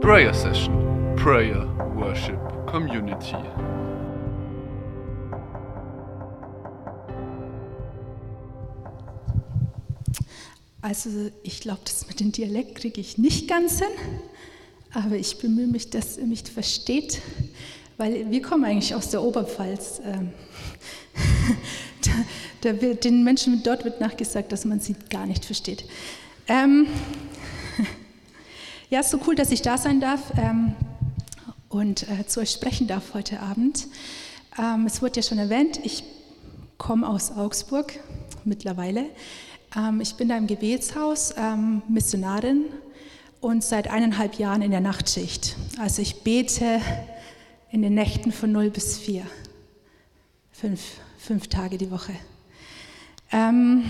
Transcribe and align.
Prayer 0.00 0.32
Session, 0.32 1.14
Prayer 1.14 1.68
Worship 1.94 2.38
Community. 2.66 3.36
Also 10.80 11.10
ich 11.42 11.60
glaube, 11.60 11.80
das 11.84 12.08
mit 12.08 12.18
dem 12.18 12.32
Dialekt 12.32 12.76
kriege 12.76 12.98
ich 12.98 13.18
nicht 13.18 13.46
ganz 13.46 13.78
hin, 13.78 13.88
aber 14.94 15.16
ich 15.16 15.38
bemühe 15.38 15.66
mich, 15.66 15.90
dass 15.90 16.16
ihr 16.16 16.26
mich 16.26 16.44
versteht, 16.44 17.20
weil 17.98 18.30
wir 18.30 18.40
kommen 18.40 18.64
eigentlich 18.64 18.94
aus 18.94 19.10
der 19.10 19.22
Oberpfalz. 19.22 20.00
Ähm, 20.04 20.32
da, 22.62 22.70
da 22.72 22.80
wird, 22.80 23.04
den 23.04 23.22
Menschen 23.22 23.62
dort 23.62 23.84
wird 23.84 24.00
nachgesagt, 24.00 24.50
dass 24.50 24.64
man 24.64 24.80
sie 24.80 24.96
gar 25.10 25.26
nicht 25.26 25.44
versteht. 25.44 25.84
Ähm, 26.48 26.86
ja, 28.90 29.00
ist 29.00 29.10
so 29.10 29.20
cool, 29.26 29.36
dass 29.36 29.52
ich 29.52 29.62
da 29.62 29.78
sein 29.78 30.00
darf 30.00 30.32
ähm, 30.36 30.74
und 31.68 32.08
äh, 32.10 32.26
zu 32.26 32.40
euch 32.40 32.50
sprechen 32.50 32.88
darf 32.88 33.14
heute 33.14 33.38
Abend. 33.40 33.86
Ähm, 34.58 34.86
es 34.86 35.00
wurde 35.00 35.20
ja 35.20 35.22
schon 35.22 35.38
erwähnt, 35.38 35.78
ich 35.84 36.02
komme 36.76 37.08
aus 37.08 37.30
Augsburg 37.30 37.92
mittlerweile. 38.44 39.06
Ähm, 39.76 40.00
ich 40.00 40.16
bin 40.16 40.28
da 40.28 40.36
im 40.36 40.48
Gebetshaus, 40.48 41.34
ähm, 41.38 41.82
Missionarin 41.88 42.64
und 43.40 43.62
seit 43.62 43.88
eineinhalb 43.88 44.34
Jahren 44.34 44.60
in 44.60 44.72
der 44.72 44.80
Nachtschicht. 44.80 45.54
Also 45.78 46.02
ich 46.02 46.22
bete 46.22 46.80
in 47.70 47.82
den 47.82 47.94
Nächten 47.94 48.32
von 48.32 48.50
0 48.50 48.70
bis 48.70 48.98
4, 48.98 49.24
fünf, 50.50 50.80
fünf 51.16 51.46
Tage 51.46 51.78
die 51.78 51.92
Woche. 51.92 52.12
Ähm, 53.30 53.84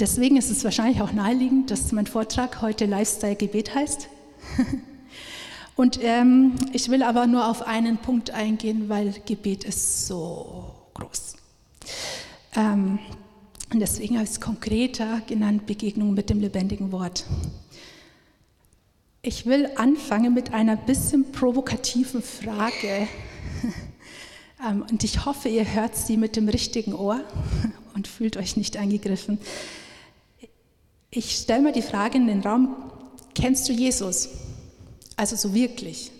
deswegen 0.00 0.36
ist 0.36 0.50
es 0.50 0.64
wahrscheinlich 0.64 1.00
auch 1.00 1.12
naheliegend, 1.12 1.70
dass 1.70 1.92
mein 1.92 2.06
Vortrag 2.06 2.60
heute 2.62 2.86
Lifestyle 2.86 3.36
Gebet 3.36 3.74
heißt. 3.74 4.08
Und 5.76 5.98
ähm, 6.02 6.54
ich 6.72 6.90
will 6.90 7.02
aber 7.02 7.26
nur 7.26 7.48
auf 7.48 7.62
einen 7.62 7.96
Punkt 7.96 8.30
eingehen, 8.30 8.88
weil 8.88 9.14
Gebet 9.24 9.64
ist 9.64 10.06
so 10.06 10.74
groß. 10.94 11.34
Ähm, 12.54 12.98
und 13.72 13.80
deswegen 13.80 14.16
habe 14.16 14.24
ich 14.24 14.32
es 14.32 14.40
konkreter 14.40 15.22
genannt, 15.26 15.64
Begegnung 15.64 16.12
mit 16.12 16.28
dem 16.28 16.40
lebendigen 16.40 16.92
Wort. 16.92 17.24
Ich 19.22 19.46
will 19.46 19.70
anfangen 19.76 20.34
mit 20.34 20.52
einer 20.52 20.76
bisschen 20.76 21.32
provokativen 21.32 22.22
Frage. 22.22 23.08
Ähm, 24.64 24.84
und 24.88 25.02
ich 25.02 25.24
hoffe, 25.24 25.48
ihr 25.48 25.74
hört 25.74 25.96
sie 25.96 26.16
mit 26.16 26.36
dem 26.36 26.48
richtigen 26.48 26.94
Ohr 26.94 27.20
und 28.02 28.08
fühlt 28.08 28.36
euch 28.36 28.56
nicht 28.56 28.76
angegriffen. 28.76 29.38
Ich 31.08 31.36
stelle 31.36 31.62
mal 31.62 31.72
die 31.72 31.82
Frage 31.82 32.18
in 32.18 32.26
den 32.26 32.40
Raum, 32.40 32.74
kennst 33.32 33.68
du 33.68 33.72
Jesus? 33.72 34.28
Also 35.14 35.36
so 35.36 35.54
wirklich? 35.54 36.10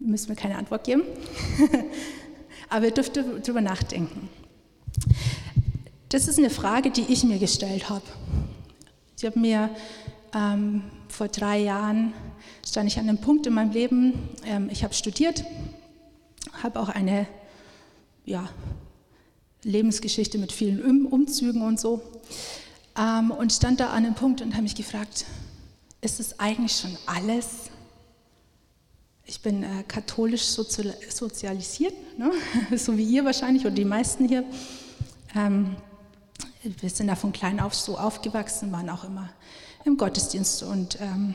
Müssen 0.00 0.28
wir 0.28 0.34
keine 0.34 0.58
Antwort 0.58 0.82
geben? 0.82 1.04
Aber 2.68 2.86
ihr 2.86 2.90
dürft 2.90 3.16
darüber 3.16 3.60
nachdenken. 3.60 4.28
Das 6.08 6.26
ist 6.26 6.38
eine 6.38 6.50
Frage, 6.50 6.90
die 6.90 7.02
ich 7.02 7.22
mir 7.22 7.38
gestellt 7.38 7.88
habe. 7.88 8.02
Ich 9.16 9.24
habe 9.24 9.38
mir 9.38 9.70
ähm, 10.34 10.82
vor 11.06 11.28
drei 11.28 11.60
Jahren 11.60 12.12
stand 12.66 12.88
ich 12.90 12.98
an 12.98 13.08
einem 13.08 13.18
Punkt 13.18 13.46
in 13.46 13.54
meinem 13.54 13.70
Leben. 13.70 14.14
Ähm, 14.44 14.68
ich 14.72 14.82
habe 14.82 14.94
studiert, 14.94 15.44
habe 16.60 16.80
auch 16.80 16.88
eine 16.88 17.28
ja, 18.26 18.48
Lebensgeschichte 19.62 20.36
mit 20.36 20.52
vielen 20.52 20.84
um 20.84 21.06
Umzügen 21.06 21.62
und 21.62 21.80
so 21.80 22.02
ähm, 22.98 23.30
und 23.30 23.52
stand 23.52 23.80
da 23.80 23.88
an 23.88 24.04
einem 24.04 24.14
Punkt 24.14 24.42
und 24.42 24.52
habe 24.52 24.62
mich 24.62 24.74
gefragt: 24.74 25.24
Ist 26.00 26.20
es 26.20 26.38
eigentlich 26.38 26.76
schon 26.76 26.96
alles? 27.06 27.70
Ich 29.24 29.42
bin 29.42 29.62
äh, 29.62 29.82
katholisch 29.88 30.44
sozialisiert, 30.44 31.94
ne? 32.18 32.30
so 32.76 32.96
wie 32.96 33.04
ihr 33.04 33.24
wahrscheinlich 33.24 33.64
oder 33.64 33.74
die 33.74 33.84
meisten 33.84 34.28
hier. 34.28 34.44
Ähm, 35.34 35.76
wir 36.62 36.90
sind 36.90 37.08
da 37.08 37.14
von 37.14 37.32
klein 37.32 37.60
auf 37.60 37.74
so 37.74 37.96
aufgewachsen, 37.96 38.72
waren 38.72 38.90
auch 38.90 39.04
immer 39.04 39.30
im 39.84 39.96
Gottesdienst 39.96 40.64
und 40.64 40.98
ähm, 41.00 41.34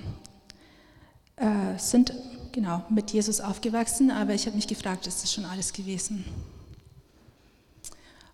äh, 1.38 1.78
sind 1.78 2.14
genau 2.52 2.84
mit 2.90 3.12
Jesus 3.12 3.40
aufgewachsen, 3.40 4.12
aber 4.12 4.34
ich 4.34 4.46
habe 4.46 4.56
mich 4.56 4.68
gefragt, 4.68 5.08
ist 5.08 5.24
das 5.24 5.32
schon 5.32 5.46
alles 5.46 5.72
gewesen? 5.72 6.26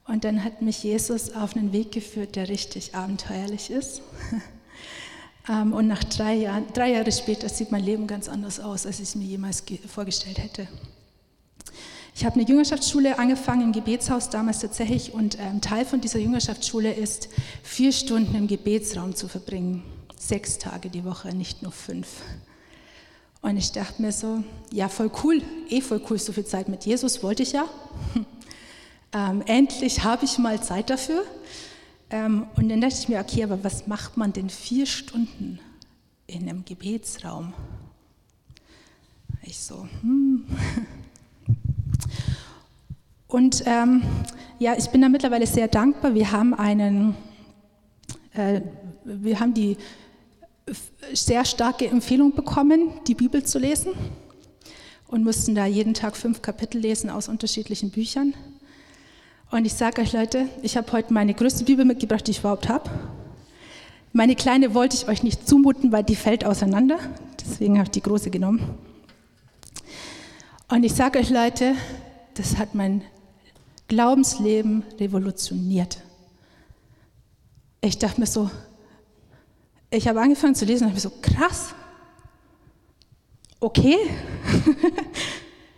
Und 0.08 0.24
dann 0.24 0.44
hat 0.44 0.62
mich 0.62 0.84
Jesus 0.84 1.34
auf 1.36 1.56
einen 1.56 1.74
Weg 1.74 1.92
geführt, 1.92 2.36
der 2.36 2.50
richtig 2.50 2.96
abenteuerlich 2.96 3.70
ist. 3.70 4.02
Ähm, 5.50 5.72
und 5.74 5.88
nach 5.88 6.04
drei 6.04 6.34
Jahren, 6.36 6.66
drei 6.74 6.92
Jahre 6.92 7.10
später 7.10 7.48
sieht 7.48 7.72
mein 7.72 7.84
Leben 7.84 8.06
ganz 8.06 8.28
anders 8.28 8.60
aus, 8.60 8.86
als 8.86 8.98
ich 8.98 9.04
es 9.04 9.16
mir 9.16 9.26
jemals 9.26 9.64
vorgestellt 9.88 10.40
hätte. 10.40 10.68
Ich 12.14 12.26
habe 12.26 12.36
eine 12.36 12.50
Jüngerschaftsschule 12.50 13.20
angefangen 13.20 13.62
im 13.62 13.72
Gebetshaus 13.72 14.30
damals 14.30 14.60
tatsächlich 14.60 15.14
und 15.14 15.38
ähm, 15.40 15.62
Teil 15.62 15.86
von 15.86 16.02
dieser 16.02 16.20
Jüngerschaftsschule 16.20 16.92
ist, 16.92 17.30
vier 17.64 17.92
Stunden 17.92 18.36
im 18.36 18.48
Gebetsraum 18.48 19.16
zu 19.16 19.28
verbringen. 19.28 19.84
Sechs 20.18 20.58
Tage 20.58 20.90
die 20.90 21.06
Woche, 21.06 21.34
nicht 21.34 21.62
nur 21.62 21.72
fünf. 21.72 22.08
Und 23.42 23.56
ich 23.56 23.72
dachte 23.72 24.02
mir 24.02 24.12
so, 24.12 24.44
ja, 24.72 24.90
voll 24.90 25.12
cool, 25.24 25.42
eh 25.70 25.80
voll 25.80 26.02
cool, 26.10 26.18
so 26.18 26.34
viel 26.34 26.46
Zeit 26.46 26.70
mit 26.70 26.86
Jesus 26.86 27.22
wollte 27.24 27.44
ich 27.44 27.52
ja. 27.52 27.70
Ähm, 29.14 29.42
endlich 29.46 30.04
habe 30.04 30.26
ich 30.26 30.38
mal 30.38 30.62
Zeit 30.62 30.90
dafür. 30.90 31.24
Ähm, 32.10 32.48
und 32.56 32.70
dann 32.70 32.82
dachte 32.82 32.96
ich 33.00 33.10
mir, 33.10 33.20
okay, 33.20 33.44
aber 33.44 33.64
was 33.64 33.88
macht 33.88 34.18
man 34.18 34.34
denn 34.34 34.50
vier 34.50 34.86
Stunden 34.86 35.60
in 36.26 36.44
einem 36.44 36.64
Gebetsraum? 36.66 37.54
Ich 39.44 39.60
so, 39.60 39.88
hm. 40.02 40.46
Und 43.28 43.64
ähm, 43.66 44.04
ja, 44.58 44.76
ich 44.78 44.90
bin 44.90 45.02
da 45.02 45.10
mittlerweile 45.10 45.46
sehr 45.46 45.68
dankbar. 45.68 46.14
Wir 46.14 46.32
haben 46.32 46.54
einen, 46.54 47.16
äh, 48.34 48.62
wir 49.04 49.40
haben 49.40 49.54
die 49.54 49.78
sehr 51.14 51.46
starke 51.46 51.88
Empfehlung 51.88 52.34
bekommen, 52.34 52.92
die 53.06 53.16
Bibel 53.16 53.44
zu 53.44 53.60
lesen 53.60 53.94
und 55.08 55.24
mussten 55.24 55.56
da 55.56 55.66
jeden 55.66 55.94
Tag 55.94 56.16
fünf 56.16 56.42
Kapitel 56.42 56.80
lesen 56.80 57.10
aus 57.10 57.28
unterschiedlichen 57.28 57.92
Büchern. 57.92 58.34
Und 59.50 59.66
ich 59.66 59.74
sage 59.74 60.02
euch 60.02 60.12
Leute, 60.12 60.50
ich 60.62 60.76
habe 60.76 60.92
heute 60.92 61.14
meine 61.14 61.34
größte 61.34 61.64
Bibel 61.64 61.86
mitgebracht, 61.86 62.28
die 62.28 62.32
ich 62.32 62.40
überhaupt 62.40 62.68
habe. 62.68 62.90
Meine 64.12 64.36
kleine 64.36 64.74
wollte 64.74 64.98
ich 64.98 65.08
euch 65.08 65.24
nicht 65.24 65.48
zumuten, 65.48 65.92
weil 65.94 66.04
die 66.04 66.18
fällt 66.18 66.44
auseinander. 66.44 67.00
Deswegen 67.40 67.76
habe 67.78 67.86
ich 67.86 67.92
die 67.92 68.02
große 68.02 68.30
genommen. 68.30 68.78
Und 70.68 70.84
ich 70.84 70.94
sage 70.94 71.20
euch 71.20 71.30
Leute, 71.30 71.76
das 72.34 72.58
hat 72.58 72.76
mein 72.76 73.04
Glaubensleben 73.88 74.84
revolutioniert. 75.00 76.00
Ich 77.80 77.98
dachte 77.98 78.20
mir 78.20 78.28
so, 78.28 78.52
ich 79.90 80.10
habe 80.10 80.20
angefangen 80.20 80.56
zu 80.56 80.66
lesen 80.66 80.84
und 80.84 80.90
habe 80.90 80.96
mir 80.96 81.02
so, 81.02 81.14
krass, 81.22 81.74
okay, 83.62 83.96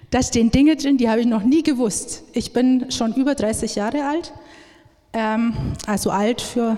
Da 0.10 0.24
stehen 0.24 0.50
Dinge 0.50 0.76
drin, 0.76 0.98
die 0.98 1.08
habe 1.08 1.22
ich 1.22 1.28
noch 1.28 1.44
nie 1.44 1.62
gewusst. 1.62 2.24
Ich 2.34 2.52
bin 2.52 2.90
schon 2.92 3.14
über 3.14 3.36
30 3.36 3.76
Jahre 3.76 4.06
alt, 4.06 4.34
ähm, 5.14 5.54
also 5.86 6.10
alt 6.10 6.42
für 6.42 6.78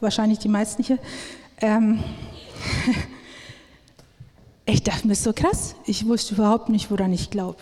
wahrscheinlich 0.00 0.38
die 0.38 0.48
meisten 0.48 0.82
hier. 0.82 0.98
Ähm, 1.62 2.04
ich 4.66 4.82
dachte 4.82 5.08
mir 5.08 5.14
so 5.14 5.32
krass, 5.32 5.76
ich 5.86 6.06
wusste 6.06 6.34
überhaupt 6.34 6.68
nicht, 6.68 6.90
woran 6.90 7.12
ich 7.12 7.30
glaube. 7.30 7.58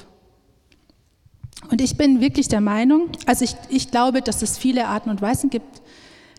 Und 1.71 1.81
ich 1.81 1.97
bin 1.97 2.21
wirklich 2.21 2.49
der 2.49 2.61
Meinung, 2.61 3.11
also 3.27 3.44
ich, 3.44 3.55
ich 3.69 3.93
glaube, 3.93 4.23
dass 4.23 4.43
es 4.43 4.59
viele 4.59 4.88
Arten 4.88 5.11
und 5.11 5.23
Weisen 5.23 5.50
gibt, 5.50 5.83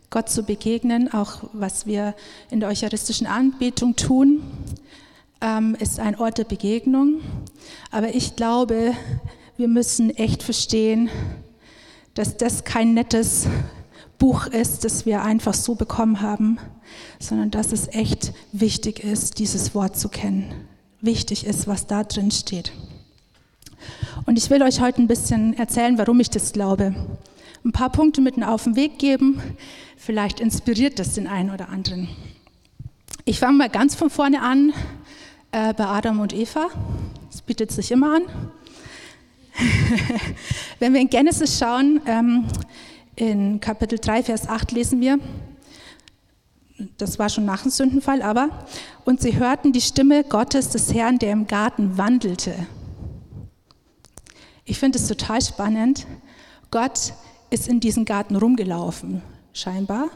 Gott 0.09 0.29
zu 0.29 0.43
begegnen, 0.43 1.14
auch 1.14 1.43
was 1.53 1.85
wir 1.85 2.16
in 2.49 2.59
der 2.59 2.69
eucharistischen 2.69 3.28
Anbetung 3.28 3.96
tun 3.96 4.41
ähm, 5.41 5.75
ist 5.79 5.99
ein 5.99 6.17
Ort 6.19 6.37
der 6.37 6.43
Begegnung. 6.43 7.22
Aber 7.91 8.13
ich 8.13 8.35
glaube, 8.35 8.93
wir 9.57 9.67
müssen 9.67 10.09
echt 10.11 10.43
verstehen, 10.43 11.09
dass 12.13 12.37
das 12.37 12.63
kein 12.63 12.93
nettes 12.93 13.47
Buch 14.17 14.47
ist, 14.47 14.84
das 14.84 15.05
wir 15.05 15.22
einfach 15.22 15.53
so 15.53 15.75
bekommen 15.75 16.22
haben, 16.22 16.57
sondern 17.19 17.51
dass 17.51 17.72
es 17.72 17.87
echt 17.89 18.34
wichtig 18.51 19.03
ist, 19.03 19.39
dieses 19.39 19.75
Wort 19.75 19.97
zu 19.97 20.09
kennen. 20.09 20.51
Wichtig 21.01 21.45
ist, 21.45 21.67
was 21.67 21.85
da 21.85 22.03
drin 22.03 22.31
steht. 22.31 22.72
Und 24.25 24.37
ich 24.37 24.49
will 24.49 24.63
euch 24.63 24.81
heute 24.81 25.01
ein 25.01 25.07
bisschen 25.07 25.55
erzählen, 25.57 25.97
warum 25.97 26.19
ich 26.19 26.31
das 26.31 26.53
glaube. 26.53 26.95
Ein 27.63 27.72
paar 27.72 27.91
Punkte 27.91 28.22
mitten 28.22 28.43
auf 28.43 28.63
den 28.63 28.75
Weg 28.75 28.97
geben. 28.97 29.41
Vielleicht 29.95 30.40
inspiriert 30.40 30.99
das 30.99 31.13
den 31.13 31.28
einen 31.28 31.51
oder 31.51 31.69
anderen. 31.69 32.09
Ich 33.25 33.40
fange 33.40 33.57
mal 33.57 33.69
ganz 33.69 33.93
von 33.93 34.09
vorne 34.09 34.41
an 34.41 34.73
äh, 35.52 35.73
bei 35.73 35.85
Adam 35.85 36.20
und 36.20 36.34
Eva. 36.34 36.67
Das 37.32 37.41
bietet 37.41 37.72
sich 37.72 37.91
immer 37.91 38.16
an. 38.16 38.23
Wenn 40.79 40.94
wir 40.94 41.02
in 41.02 41.09
Genesis 41.09 41.58
schauen, 41.58 42.02
ähm, 42.05 42.46
in 43.16 43.59
Kapitel 43.59 43.99
3, 43.99 44.23
Vers 44.23 44.47
8 44.47 44.72
lesen 44.72 45.02
wir, 45.02 45.20
das 46.97 47.17
war 47.17 47.29
schon 47.29 47.46
nach 47.46 47.64
dem 47.64 47.72
Sündenfall, 47.72 48.22
aber, 48.22 48.49
und 49.03 49.22
sie 49.22 49.38
hörten 49.38 49.73
die 49.73 49.82
Stimme 49.82 50.23
Gottes 50.23 50.70
des 50.70 50.94
Herrn, 50.94 51.17
der 51.17 51.32
im 51.32 51.47
Garten 51.47 51.97
wandelte. 51.97 52.53
Ich 54.66 54.79
finde 54.79 55.00
es 55.00 55.08
total 55.08 55.41
spannend. 55.41 56.05
Gott 56.70 57.14
ist 57.50 57.67
in 57.67 57.79
diesem 57.79 58.05
Garten 58.05 58.35
rumgelaufen, 58.35 59.22
scheinbar, 59.53 60.09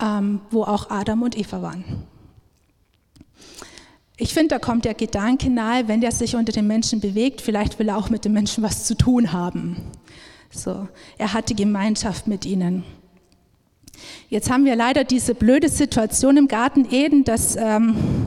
ähm, 0.00 0.40
wo 0.50 0.64
auch 0.64 0.90
Adam 0.90 1.22
und 1.22 1.38
Eva 1.38 1.62
waren. 1.62 1.84
Ich 4.18 4.32
finde, 4.32 4.48
da 4.48 4.58
kommt 4.58 4.86
der 4.86 4.94
Gedanke 4.94 5.50
nahe, 5.50 5.88
wenn 5.88 6.00
der 6.00 6.10
sich 6.10 6.36
unter 6.36 6.52
den 6.52 6.66
Menschen 6.66 7.00
bewegt, 7.00 7.42
vielleicht 7.42 7.78
will 7.78 7.88
er 7.88 7.98
auch 7.98 8.08
mit 8.08 8.24
den 8.24 8.32
Menschen 8.32 8.64
was 8.64 8.84
zu 8.84 8.96
tun 8.96 9.32
haben. 9.32 9.76
So, 10.50 10.88
er 11.18 11.34
hatte 11.34 11.54
Gemeinschaft 11.54 12.26
mit 12.26 12.46
ihnen. 12.46 12.84
Jetzt 14.30 14.50
haben 14.50 14.64
wir 14.64 14.74
leider 14.74 15.04
diese 15.04 15.34
blöde 15.34 15.68
Situation 15.68 16.38
im 16.38 16.48
Garten 16.48 16.86
Eden, 16.90 17.24
dass 17.24 17.56
ähm, 17.56 18.26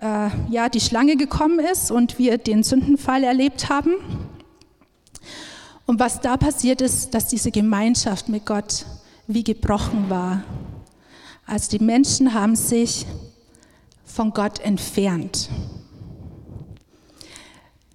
äh, 0.00 0.28
ja, 0.50 0.68
die 0.68 0.80
Schlange 0.80 1.16
gekommen 1.16 1.60
ist 1.60 1.90
und 1.90 2.18
wir 2.18 2.36
den 2.36 2.62
Sündenfall 2.62 3.24
erlebt 3.24 3.70
haben. 3.70 3.94
Und 5.86 5.98
was 5.98 6.20
da 6.20 6.36
passiert 6.36 6.80
ist, 6.82 7.14
dass 7.14 7.28
diese 7.28 7.50
Gemeinschaft 7.50 8.28
mit 8.28 8.44
Gott 8.44 8.84
wie 9.26 9.44
gebrochen 9.44 10.10
war. 10.10 10.42
Also 11.46 11.78
die 11.78 11.82
Menschen 11.82 12.34
haben 12.34 12.56
sich 12.56 13.06
von 14.16 14.32
Gott 14.32 14.60
entfernt. 14.60 15.50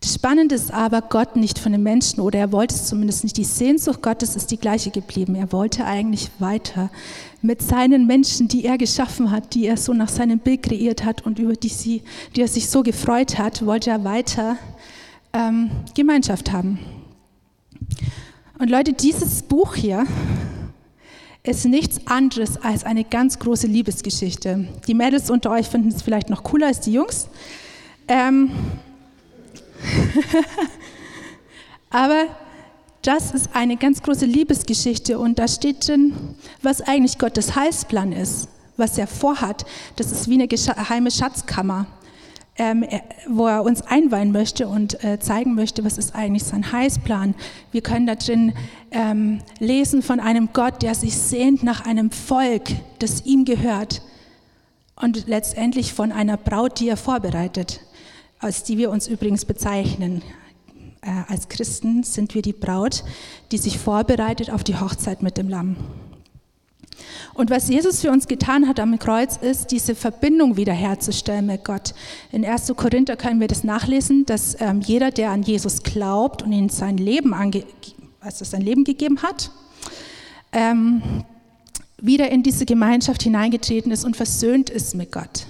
Das 0.01 0.13
Spannende 0.13 0.53
ist 0.53 0.71
aber, 0.71 1.01
Gott 1.01 1.35
nicht 1.35 1.57
von 1.57 1.71
den 1.71 1.81
Menschen, 1.81 2.21
oder 2.21 2.37
er 2.37 2.51
wollte 2.51 2.75
es 2.75 2.85
zumindest 2.85 3.23
nicht. 3.23 3.37
Die 3.37 3.43
Sehnsucht 3.43 4.03
Gottes 4.03 4.35
ist 4.35 4.51
die 4.51 4.57
gleiche 4.57 4.91
geblieben. 4.91 5.33
Er 5.33 5.51
wollte 5.51 5.83
eigentlich 5.83 6.29
weiter 6.37 6.91
mit 7.41 7.63
seinen 7.63 8.05
Menschen, 8.05 8.47
die 8.47 8.65
er 8.65 8.77
geschaffen 8.77 9.31
hat, 9.31 9.55
die 9.55 9.65
er 9.65 9.77
so 9.77 9.93
nach 9.93 10.09
seinem 10.09 10.37
Bild 10.37 10.61
kreiert 10.61 11.03
hat 11.05 11.25
und 11.25 11.39
über 11.39 11.53
die, 11.53 11.69
sie, 11.69 12.03
die 12.35 12.41
er 12.41 12.47
sich 12.47 12.69
so 12.69 12.83
gefreut 12.83 13.39
hat, 13.39 13.65
wollte 13.65 13.89
er 13.89 14.03
weiter 14.03 14.57
ähm, 15.33 15.71
Gemeinschaft 15.95 16.51
haben. 16.51 16.79
Und 18.59 18.69
Leute, 18.69 18.93
dieses 18.93 19.41
Buch 19.41 19.73
hier, 19.73 20.05
ist 21.43 21.65
nichts 21.65 22.05
anderes 22.05 22.61
als 22.61 22.83
eine 22.83 23.03
ganz 23.03 23.39
große 23.39 23.67
Liebesgeschichte. 23.67 24.67
Die 24.87 24.93
Mädels 24.93 25.29
unter 25.29 25.51
euch 25.51 25.67
finden 25.67 25.89
es 25.89 26.03
vielleicht 26.03 26.29
noch 26.29 26.43
cooler 26.43 26.67
als 26.67 26.81
die 26.81 26.93
Jungs. 26.93 27.27
Ähm 28.07 28.51
Aber 31.89 32.25
das 33.01 33.31
ist 33.31 33.49
eine 33.53 33.77
ganz 33.77 34.03
große 34.03 34.25
Liebesgeschichte 34.25 35.17
und 35.17 35.39
da 35.39 35.47
steht 35.47 35.87
drin, 35.87 36.13
was 36.61 36.81
eigentlich 36.81 37.17
Gottes 37.17 37.55
Heilsplan 37.55 38.11
ist, 38.11 38.47
was 38.77 38.97
er 38.99 39.07
vorhat. 39.07 39.65
Das 39.95 40.11
ist 40.11 40.29
wie 40.29 40.35
eine 40.35 40.47
geheime 40.47 41.09
Schatzkammer 41.09 41.87
ähm, 42.61 42.85
wo 43.27 43.47
er 43.47 43.63
uns 43.63 43.81
einweihen 43.81 44.31
möchte 44.31 44.67
und 44.67 45.03
äh, 45.03 45.19
zeigen 45.19 45.55
möchte, 45.55 45.83
was 45.83 45.97
ist 45.97 46.13
eigentlich 46.13 46.43
sein 46.43 46.71
Heilsplan. 46.71 47.33
Wir 47.71 47.81
können 47.81 48.05
da 48.05 48.13
drin 48.13 48.53
ähm, 48.91 49.39
lesen 49.57 50.03
von 50.03 50.19
einem 50.19 50.49
Gott, 50.53 50.83
der 50.83 50.93
sich 50.93 51.17
sehnt 51.17 51.63
nach 51.63 51.87
einem 51.87 52.11
Volk, 52.11 52.69
das 52.99 53.25
ihm 53.25 53.45
gehört 53.45 54.03
und 54.95 55.27
letztendlich 55.27 55.93
von 55.93 56.11
einer 56.11 56.37
Braut, 56.37 56.79
die 56.79 56.89
er 56.89 56.97
vorbereitet, 56.97 57.81
als 58.37 58.61
die 58.61 58.77
wir 58.77 58.91
uns 58.91 59.07
übrigens 59.07 59.45
bezeichnen. 59.45 60.21
Äh, 61.01 61.09
als 61.29 61.49
Christen 61.49 62.03
sind 62.03 62.35
wir 62.35 62.43
die 62.43 62.53
Braut, 62.53 63.03
die 63.51 63.57
sich 63.57 63.79
vorbereitet 63.79 64.51
auf 64.51 64.63
die 64.63 64.79
Hochzeit 64.79 65.23
mit 65.23 65.35
dem 65.35 65.49
Lamm. 65.49 65.77
Und 67.33 67.49
was 67.49 67.69
Jesus 67.69 68.01
für 68.01 68.11
uns 68.11 68.27
getan 68.27 68.67
hat 68.67 68.79
am 68.79 68.97
Kreuz, 68.99 69.37
ist, 69.37 69.71
diese 69.71 69.95
Verbindung 69.95 70.57
wiederherzustellen 70.57 71.45
mit 71.45 71.63
Gott. 71.63 71.93
In 72.31 72.45
1. 72.45 72.73
Korinther 72.75 73.15
können 73.15 73.39
wir 73.39 73.47
das 73.47 73.63
nachlesen, 73.63 74.25
dass 74.25 74.59
ähm, 74.59 74.81
jeder, 74.81 75.11
der 75.11 75.31
an 75.31 75.43
Jesus 75.43 75.83
glaubt 75.83 76.41
und 76.43 76.51
ihm 76.51 76.69
sein 76.69 76.97
Leben, 76.97 77.33
ange 77.33 77.63
also 78.19 78.45
sein 78.45 78.61
Leben 78.61 78.83
gegeben 78.83 79.23
hat, 79.23 79.49
ähm, 80.51 81.01
wieder 81.99 82.29
in 82.29 82.43
diese 82.43 82.65
Gemeinschaft 82.65 83.23
hineingetreten 83.23 83.91
ist 83.91 84.05
und 84.05 84.15
versöhnt 84.15 84.69
ist 84.69 84.95
mit 84.95 85.11
Gott. 85.11 85.45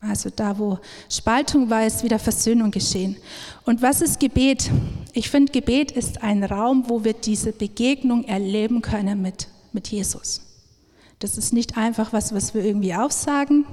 Also 0.00 0.30
da, 0.30 0.58
wo 0.58 0.78
Spaltung 1.10 1.70
war, 1.70 1.84
ist 1.84 2.04
wieder 2.04 2.18
Versöhnung 2.18 2.70
geschehen. 2.70 3.16
Und 3.64 3.82
was 3.82 4.00
ist 4.00 4.20
Gebet? 4.20 4.70
Ich 5.12 5.28
finde, 5.28 5.50
Gebet 5.50 5.90
ist 5.90 6.22
ein 6.22 6.44
Raum, 6.44 6.84
wo 6.86 7.02
wir 7.02 7.14
diese 7.14 7.52
Begegnung 7.52 8.24
erleben 8.24 8.80
können 8.80 9.20
mit, 9.20 9.48
mit 9.72 9.88
Jesus. 9.88 10.47
Das 11.18 11.36
ist 11.36 11.52
nicht 11.52 11.76
einfach 11.76 12.12
was, 12.12 12.32
was 12.32 12.54
wir 12.54 12.64
irgendwie 12.64 12.94
aussagen. 12.94 13.66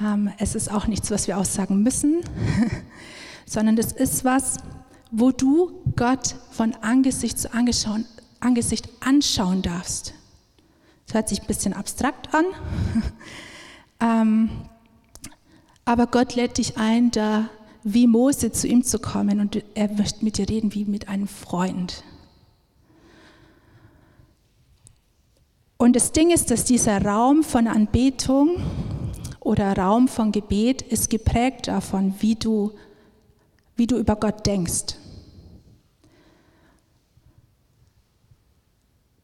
Ähm, 0.00 0.30
es 0.38 0.54
ist 0.54 0.70
auch 0.70 0.86
nichts, 0.86 1.10
was 1.10 1.26
wir 1.26 1.36
aussagen 1.36 1.82
müssen, 1.82 2.22
sondern 3.46 3.76
das 3.76 3.92
ist 3.92 4.24
was, 4.24 4.56
wo 5.10 5.32
du 5.32 5.82
Gott 5.96 6.34
von 6.50 6.74
Angesicht 6.80 7.38
zu 7.38 7.50
Angesicht 7.52 8.88
anschauen 9.00 9.62
darfst. 9.62 10.14
Das 11.06 11.14
hört 11.14 11.28
sich 11.28 11.42
ein 11.42 11.46
bisschen 11.46 11.72
abstrakt 11.74 12.34
an, 12.34 12.44
ähm, 14.00 14.50
aber 15.84 16.06
Gott 16.06 16.34
lädt 16.34 16.58
dich 16.58 16.78
ein, 16.78 17.10
da 17.10 17.48
wie 17.84 18.06
Mose 18.06 18.50
zu 18.50 18.66
ihm 18.66 18.82
zu 18.82 18.98
kommen 18.98 19.40
und 19.40 19.62
er 19.74 19.92
möchte 19.92 20.24
mit 20.24 20.38
dir 20.38 20.48
reden 20.48 20.74
wie 20.74 20.84
mit 20.84 21.08
einem 21.08 21.28
Freund. 21.28 22.02
Und 25.86 25.94
das 25.94 26.10
Ding 26.10 26.32
ist, 26.32 26.50
dass 26.50 26.64
dieser 26.64 27.00
Raum 27.00 27.44
von 27.44 27.68
Anbetung 27.68 28.56
oder 29.38 29.72
Raum 29.78 30.08
von 30.08 30.32
Gebet 30.32 30.82
ist 30.82 31.10
geprägt 31.10 31.68
davon, 31.68 32.12
wie 32.18 32.34
du, 32.34 32.72
wie 33.76 33.86
du 33.86 33.96
über 33.96 34.16
Gott 34.16 34.44
denkst. 34.46 34.96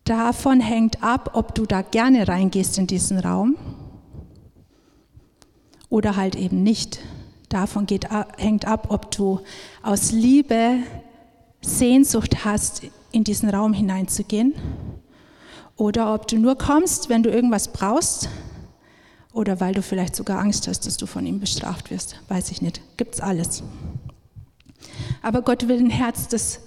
Davon 0.05 0.61
hängt 0.61 1.03
ab, 1.03 1.33
ob 1.35 1.53
du 1.57 1.67
da 1.67 1.83
gerne 1.83 2.29
reingehst 2.29 2.79
in 2.79 2.87
diesen 2.87 3.19
Raum 3.19 3.57
oder 5.89 6.15
halt 6.15 6.37
eben 6.37 6.63
nicht. 6.63 7.01
Davon 7.49 7.87
geht, 7.87 8.07
hängt 8.37 8.67
ab, 8.67 8.87
ob 8.91 9.11
du 9.11 9.41
aus 9.83 10.13
Liebe 10.13 10.77
Sehnsucht 11.61 12.45
hast, 12.45 12.83
in 13.11 13.25
diesen 13.25 13.51
Raum 13.51 13.73
hineinzugehen 13.73 14.55
oder 15.77 16.15
ob 16.15 16.29
du 16.29 16.39
nur 16.39 16.57
kommst, 16.57 17.09
wenn 17.09 17.23
du 17.23 17.31
irgendwas 17.31 17.69
brauchst 17.69 18.29
oder 19.33 19.61
weil 19.61 19.75
du 19.75 19.83
vielleicht 19.83 20.15
sogar 20.15 20.39
Angst 20.39 20.69
hast, 20.69 20.87
dass 20.87 20.97
du 20.97 21.07
von 21.07 21.27
ihm 21.27 21.41
bestraft 21.41 21.91
wirst. 21.91 22.17
Weiß 22.29 22.51
ich 22.51 22.63
nicht. 22.63 22.81
Gibt's 22.97 23.21
alles. 23.21 23.63
Aber 25.23 25.43
Gott 25.43 25.69
will 25.69 25.79
ein 25.79 25.91
Herz, 25.91 26.29
das, 26.29 26.61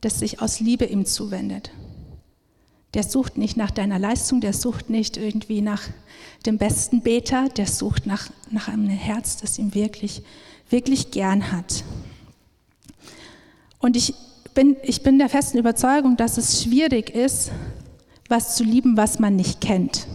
das 0.00 0.18
sich 0.18 0.40
aus 0.42 0.60
Liebe 0.60 0.84
ihm 0.84 1.06
zuwendet. 1.06 1.70
Der 2.94 3.02
sucht 3.02 3.36
nicht 3.36 3.56
nach 3.56 3.70
deiner 3.70 3.98
Leistung, 3.98 4.40
der 4.40 4.52
sucht 4.52 4.90
nicht 4.90 5.16
irgendwie 5.16 5.60
nach 5.60 5.82
dem 6.44 6.58
besten 6.58 7.02
Beter, 7.02 7.48
der 7.48 7.66
sucht 7.66 8.06
nach, 8.06 8.28
nach 8.50 8.68
einem 8.68 8.88
Herz, 8.88 9.36
das 9.36 9.58
ihm 9.58 9.74
wirklich, 9.74 10.22
wirklich 10.70 11.10
gern 11.10 11.52
hat. 11.52 11.84
Und 13.78 13.96
ich 13.96 14.14
bin, 14.54 14.76
ich 14.82 15.02
bin 15.02 15.18
der 15.18 15.28
festen 15.28 15.58
Überzeugung, 15.58 16.16
dass 16.16 16.38
es 16.38 16.62
schwierig 16.62 17.10
ist, 17.10 17.50
was 18.30 18.56
zu 18.56 18.64
lieben, 18.64 18.96
was 18.96 19.18
man 19.18 19.36
nicht 19.36 19.60
kennt. 19.60 20.06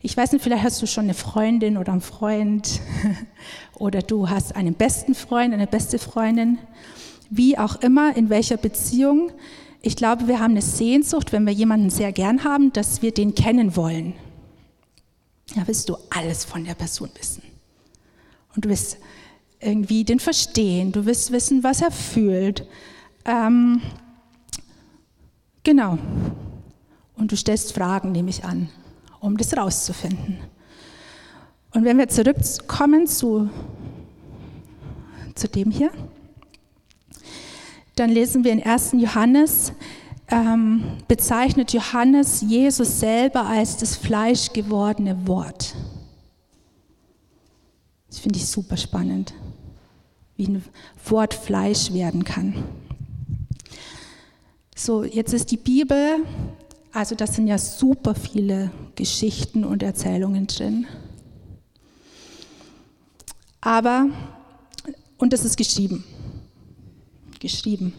Ich 0.00 0.16
weiß 0.16 0.32
nicht, 0.32 0.42
vielleicht 0.42 0.62
hast 0.62 0.80
du 0.80 0.86
schon 0.86 1.04
eine 1.04 1.14
Freundin 1.14 1.76
oder 1.76 1.92
einen 1.92 2.00
Freund 2.00 2.80
oder 3.74 4.00
du 4.00 4.28
hast 4.28 4.54
einen 4.54 4.74
besten 4.74 5.14
Freund, 5.14 5.52
eine 5.52 5.66
beste 5.66 5.98
Freundin, 5.98 6.58
wie 7.30 7.58
auch 7.58 7.76
immer, 7.76 8.16
in 8.16 8.30
welcher 8.30 8.56
Beziehung. 8.56 9.32
Ich 9.82 9.96
glaube, 9.96 10.28
wir 10.28 10.38
haben 10.38 10.52
eine 10.52 10.62
Sehnsucht, 10.62 11.32
wenn 11.32 11.46
wir 11.46 11.52
jemanden 11.52 11.90
sehr 11.90 12.12
gern 12.12 12.44
haben, 12.44 12.72
dass 12.72 13.02
wir 13.02 13.12
den 13.12 13.34
kennen 13.34 13.74
wollen. 13.74 14.14
Da 15.54 15.66
willst 15.66 15.88
du 15.88 15.96
alles 16.10 16.44
von 16.44 16.64
der 16.64 16.74
Person 16.74 17.10
wissen. 17.18 17.42
Und 18.54 18.64
du 18.64 18.68
willst 18.68 18.98
irgendwie 19.60 20.04
den 20.04 20.20
verstehen, 20.20 20.92
du 20.92 21.06
willst 21.06 21.32
wissen, 21.32 21.64
was 21.64 21.82
er 21.82 21.90
fühlt. 21.90 22.66
Ähm, 23.24 23.82
Genau. 25.64 25.98
Und 27.16 27.32
du 27.32 27.36
stellst 27.36 27.72
Fragen, 27.72 28.12
nehme 28.12 28.30
ich 28.30 28.44
an, 28.44 28.68
um 29.20 29.36
das 29.36 29.56
rauszufinden. 29.56 30.38
Und 31.74 31.84
wenn 31.84 31.98
wir 31.98 32.08
zurückkommen 32.08 33.06
zu, 33.06 33.50
zu 35.34 35.48
dem 35.48 35.70
hier, 35.70 35.90
dann 37.96 38.10
lesen 38.10 38.44
wir 38.44 38.52
in 38.52 38.62
1. 38.62 38.92
Johannes, 38.92 39.72
ähm, 40.30 40.98
bezeichnet 41.08 41.72
Johannes 41.72 42.42
Jesus 42.42 43.00
selber 43.00 43.46
als 43.46 43.76
das 43.78 43.96
fleischgewordene 43.96 45.26
Wort. 45.26 45.74
Das 48.08 48.18
finde 48.18 48.38
ich 48.38 48.46
super 48.46 48.76
spannend, 48.76 49.34
wie 50.36 50.46
ein 50.46 50.64
Wort 51.06 51.34
Fleisch 51.34 51.92
werden 51.92 52.24
kann. 52.24 52.64
So, 54.80 55.02
jetzt 55.02 55.34
ist 55.34 55.50
die 55.50 55.56
Bibel 55.56 56.24
Also 56.92 57.16
das 57.16 57.34
sind 57.34 57.48
ja 57.48 57.58
super 57.58 58.14
viele 58.14 58.70
Geschichten 58.94 59.64
und 59.64 59.82
Erzählungen 59.82 60.46
drin. 60.46 60.86
Aber, 63.60 64.06
und 65.18 65.32
das 65.32 65.44
ist 65.44 65.56
geschrieben. 65.56 66.04
Geschrieben. 67.40 67.92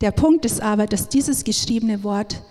Der 0.00 0.12
Punkt 0.12 0.44
ist 0.44 0.62
aber, 0.62 0.86
dass 0.86 1.08
dieses 1.08 1.42
geschriebene 1.42 2.04
Wort, 2.04 2.42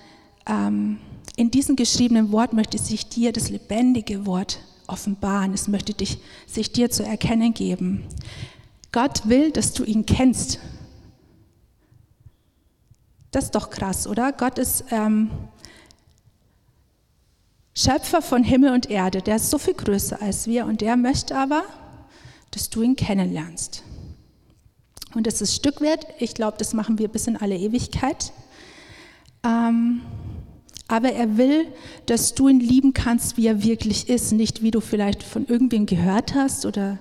ähm, 0.45 0.99
in 1.37 1.51
diesem 1.51 1.77
geschriebenen 1.77 2.33
Wort 2.33 2.51
möchte 2.51 2.77
sich 2.77 3.07
dir 3.07 3.31
das 3.31 3.49
lebendige 3.49 4.25
Wort 4.25 4.59
offenbaren. 4.87 5.53
Es 5.53 5.69
möchte 5.69 5.93
dich, 5.93 6.17
sich 6.47 6.73
dir 6.73 6.89
zu 6.91 7.03
erkennen 7.03 7.53
geben. 7.53 8.03
Gott 8.91 9.29
will, 9.29 9.51
dass 9.51 9.71
du 9.71 9.85
ihn 9.85 10.05
kennst. 10.05 10.59
Das 13.31 13.45
ist 13.45 13.55
doch 13.55 13.69
krass, 13.69 14.07
oder? 14.07 14.31
Gott 14.31 14.57
ist 14.57 14.86
ähm, 14.91 15.29
Schöpfer 17.75 18.21
von 18.21 18.43
Himmel 18.43 18.74
und 18.74 18.89
Erde. 18.89 19.21
Der 19.21 19.36
ist 19.36 19.50
so 19.50 19.57
viel 19.57 19.75
größer 19.75 20.21
als 20.21 20.48
wir 20.48 20.65
und 20.65 20.81
der 20.81 20.98
möchte 20.98 21.36
aber, 21.36 21.63
dass 22.51 22.69
du 22.69 22.81
ihn 22.81 22.95
kennenlernst. 22.95 23.83
Und 25.15 25.27
das 25.27 25.41
ist 25.41 25.55
Stück 25.55 25.81
wert. 25.81 26.05
Ich 26.19 26.33
glaube, 26.33 26.57
das 26.57 26.74
machen 26.74 27.00
wir 27.00 27.07
bis 27.07 27.27
in 27.27 27.38
alle 27.38 27.55
Ewigkeit. 27.55 28.31
Ähm, 29.43 30.01
aber 30.88 31.12
er 31.13 31.38
will, 31.38 31.67
dass 32.07 32.33
du 32.33 32.48
ihn 32.48 32.59
lieben 32.59 32.93
kannst, 32.93 33.38
wie 33.38 33.48
er 33.48 33.63
wirklich 33.63 34.09
ist, 34.09 34.31
nicht 34.31 34.63
wie 34.63 34.71
du 34.71 34.81
vielleicht 34.81 35.24
von 35.24 35.45
irgendwem 35.45 35.86
gehört 35.86 36.33
hast 36.33 36.65
oder 36.65 36.98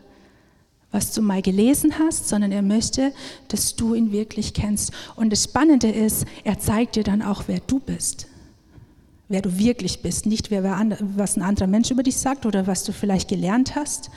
was 0.90 1.12
du 1.12 1.20
mal 1.20 1.42
gelesen 1.42 1.98
hast, 1.98 2.28
sondern 2.28 2.52
er 2.52 2.62
möchte, 2.62 3.12
dass 3.48 3.76
du 3.76 3.94
ihn 3.94 4.10
wirklich 4.10 4.54
kennst. 4.54 4.92
Und 5.16 5.30
das 5.30 5.44
Spannende 5.44 5.90
ist, 5.90 6.24
er 6.44 6.58
zeigt 6.58 6.96
dir 6.96 7.04
dann 7.04 7.22
auch, 7.22 7.44
wer 7.46 7.60
du 7.60 7.78
bist. 7.78 8.26
Wer 9.28 9.42
du 9.42 9.58
wirklich 9.58 10.00
bist. 10.00 10.24
Nicht, 10.24 10.50
wer, 10.50 10.62
was 11.16 11.36
ein 11.36 11.42
anderer 11.42 11.66
Mensch 11.66 11.90
über 11.90 12.02
dich 12.02 12.16
sagt 12.16 12.46
oder 12.46 12.66
was 12.66 12.84
du 12.84 12.92
vielleicht 12.92 13.28
gelernt 13.28 13.74
hast, 13.76 14.10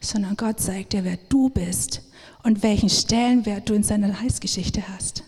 sondern 0.00 0.36
Gott 0.36 0.58
zeigt 0.58 0.92
dir, 0.92 1.04
wer 1.04 1.18
du 1.28 1.48
bist 1.48 2.02
und 2.42 2.62
welchen 2.62 2.90
Stellenwert 2.90 3.68
du 3.68 3.74
in 3.74 3.84
seiner 3.84 4.20
Heilsgeschichte 4.20 4.88
hast. 4.88 5.22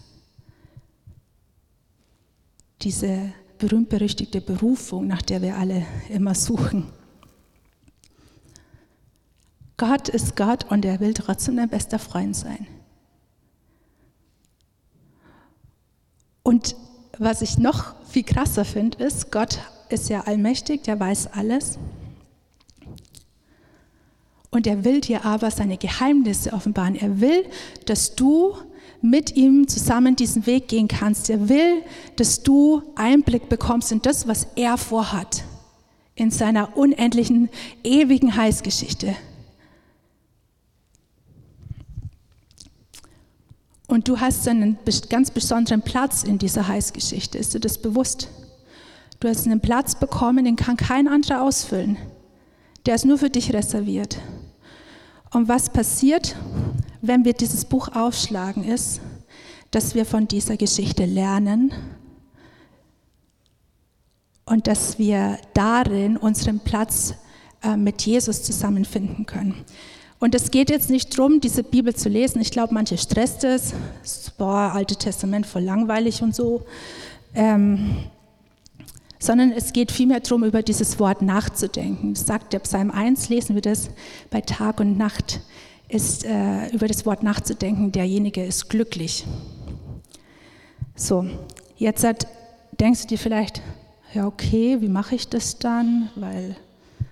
Diese 2.82 3.32
berühmt-berüchtigte 3.58 4.40
Berufung, 4.40 5.06
nach 5.06 5.22
der 5.22 5.42
wir 5.42 5.56
alle 5.56 5.86
immer 6.10 6.34
suchen. 6.34 6.86
Gott 9.78 10.08
ist 10.08 10.36
Gott 10.36 10.70
und 10.70 10.84
er 10.84 11.00
will 11.00 11.14
trotzdem 11.14 11.56
dein 11.56 11.68
bester 11.68 11.98
Freund 11.98 12.36
sein. 12.36 12.66
Und 16.42 16.76
was 17.16 17.42
ich 17.42 17.58
noch 17.58 17.94
viel 18.06 18.24
krasser 18.24 18.64
finde, 18.64 19.02
ist, 19.04 19.30
Gott 19.30 19.60
ist 19.88 20.08
ja 20.08 20.22
allmächtig, 20.22 20.82
der 20.82 20.98
weiß 20.98 21.28
alles. 21.28 21.78
Und 24.50 24.66
er 24.66 24.84
will 24.84 25.00
dir 25.00 25.24
aber 25.24 25.50
seine 25.50 25.76
Geheimnisse 25.76 26.52
offenbaren. 26.52 26.96
Er 26.96 27.20
will, 27.20 27.44
dass 27.86 28.16
du 28.16 28.56
mit 29.00 29.36
ihm 29.36 29.68
zusammen 29.68 30.16
diesen 30.16 30.46
Weg 30.46 30.68
gehen 30.68 30.88
kannst. 30.88 31.30
Er 31.30 31.48
will, 31.48 31.84
dass 32.16 32.42
du 32.42 32.82
Einblick 32.96 33.48
bekommst 33.48 33.92
in 33.92 34.02
das, 34.02 34.26
was 34.26 34.48
er 34.56 34.76
vorhat, 34.76 35.44
in 36.16 36.30
seiner 36.32 36.76
unendlichen, 36.76 37.48
ewigen 37.84 38.34
Heilsgeschichte. 38.34 39.14
Und 43.88 44.06
du 44.06 44.20
hast 44.20 44.46
einen 44.46 44.78
ganz 45.08 45.30
besonderen 45.30 45.80
Platz 45.80 46.22
in 46.22 46.38
dieser 46.38 46.68
Heilsgeschichte. 46.68 47.38
Ist 47.38 47.54
dir 47.54 47.60
das 47.60 47.78
bewusst? 47.78 48.28
Du 49.18 49.28
hast 49.28 49.46
einen 49.46 49.60
Platz 49.60 49.96
bekommen, 49.96 50.44
den 50.44 50.56
kann 50.56 50.76
kein 50.76 51.08
anderer 51.08 51.42
ausfüllen. 51.42 51.96
Der 52.86 52.94
ist 52.94 53.06
nur 53.06 53.18
für 53.18 53.30
dich 53.30 53.52
reserviert. 53.54 54.18
Und 55.30 55.48
was 55.48 55.70
passiert, 55.70 56.36
wenn 57.00 57.24
wir 57.24 57.32
dieses 57.32 57.64
Buch 57.64 57.88
aufschlagen, 57.88 58.62
ist, 58.62 59.00
dass 59.70 59.94
wir 59.94 60.04
von 60.04 60.28
dieser 60.28 60.56
Geschichte 60.58 61.06
lernen 61.06 61.72
und 64.44 64.66
dass 64.66 64.98
wir 64.98 65.38
darin 65.54 66.16
unseren 66.18 66.60
Platz 66.60 67.14
äh, 67.62 67.76
mit 67.76 68.02
Jesus 68.02 68.42
zusammenfinden 68.42 69.26
können. 69.26 69.64
Und 70.20 70.34
es 70.34 70.50
geht 70.50 70.68
jetzt 70.68 70.90
nicht 70.90 71.16
darum, 71.16 71.40
diese 71.40 71.62
Bibel 71.62 71.94
zu 71.94 72.08
lesen. 72.08 72.40
Ich 72.40 72.50
glaube, 72.50 72.74
manche 72.74 72.98
stresst 72.98 73.44
es. 73.44 73.72
Boah, 74.36 74.72
Alte 74.74 74.96
Testament 74.96 75.46
voll 75.46 75.62
langweilig 75.62 76.22
und 76.22 76.34
so. 76.34 76.64
Ähm, 77.34 77.96
sondern 79.20 79.52
es 79.52 79.72
geht 79.72 79.92
vielmehr 79.92 80.20
darum, 80.20 80.44
über 80.44 80.62
dieses 80.62 80.98
Wort 80.98 81.22
nachzudenken. 81.22 82.14
Das 82.14 82.26
sagt 82.26 82.52
der 82.52 82.60
Psalm 82.60 82.90
1, 82.90 83.28
lesen 83.28 83.54
wir 83.54 83.62
das 83.62 83.90
bei 84.30 84.40
Tag 84.40 84.80
und 84.80 84.96
Nacht, 84.96 85.40
ist 85.88 86.24
äh, 86.24 86.68
über 86.68 86.86
das 86.86 87.06
Wort 87.06 87.22
nachzudenken, 87.22 87.92
derjenige 87.92 88.44
ist 88.44 88.68
glücklich. 88.68 89.26
So, 90.94 91.26
jetzt 91.76 92.04
hat, 92.04 92.26
denkst 92.78 93.02
du 93.02 93.08
dir 93.08 93.18
vielleicht, 93.18 93.62
ja 94.14 94.26
okay, 94.26 94.80
wie 94.80 94.88
mache 94.88 95.14
ich 95.14 95.28
das 95.28 95.58
dann? 95.58 96.10
Weil 96.14 96.56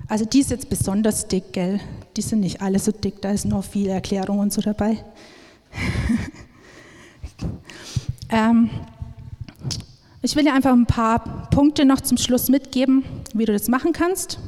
also 0.09 0.25
die 0.25 0.41
ist 0.41 0.51
jetzt 0.51 0.69
besonders 0.69 1.27
dick, 1.27 1.53
gell? 1.53 1.81
Die 2.17 2.23
sind 2.23 2.41
nicht 2.41 2.63
alle 2.63 2.79
so 2.79 2.93
dick, 2.93 3.21
da 3.21 3.31
ist 3.31 3.45
noch 3.45 3.65
viel 3.65 3.89
Erklärung 3.89 4.39
und 4.39 4.53
so 4.53 4.61
dabei. 4.61 5.05
ähm, 8.29 8.71
ich 10.23 10.37
will 10.37 10.45
dir 10.45 10.55
einfach 10.55 10.73
ein 10.73 10.87
paar 10.87 11.49
Punkte 11.51 11.85
noch 11.85 12.01
zum 12.01 12.19
Schluss 12.19 12.49
mitgeben, 12.49 13.05
wie 13.35 13.45
du 13.45 13.53
das 13.53 13.69
machen 13.69 13.93
kannst. 13.93 14.39